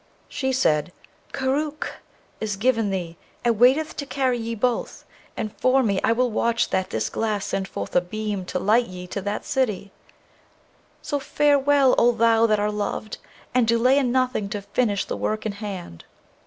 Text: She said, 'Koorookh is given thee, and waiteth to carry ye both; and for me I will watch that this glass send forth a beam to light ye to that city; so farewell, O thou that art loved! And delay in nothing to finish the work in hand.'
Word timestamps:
She 0.27 0.51
said, 0.51 0.91
'Koorookh 1.31 1.85
is 2.39 2.55
given 2.55 2.89
thee, 2.89 3.17
and 3.45 3.59
waiteth 3.59 3.95
to 3.97 4.05
carry 4.07 4.39
ye 4.39 4.55
both; 4.55 5.05
and 5.37 5.55
for 5.57 5.83
me 5.83 5.99
I 6.03 6.11
will 6.11 6.31
watch 6.31 6.71
that 6.71 6.89
this 6.89 7.07
glass 7.07 7.45
send 7.45 7.67
forth 7.67 7.95
a 7.95 8.01
beam 8.01 8.43
to 8.45 8.57
light 8.57 8.87
ye 8.87 9.05
to 9.05 9.21
that 9.21 9.45
city; 9.45 9.91
so 11.03 11.19
farewell, 11.19 11.93
O 11.99 12.13
thou 12.13 12.47
that 12.47 12.59
art 12.59 12.73
loved! 12.73 13.19
And 13.53 13.67
delay 13.67 13.99
in 13.99 14.11
nothing 14.11 14.49
to 14.49 14.63
finish 14.63 15.05
the 15.05 15.15
work 15.17 15.45
in 15.45 15.51
hand.' 15.51 16.03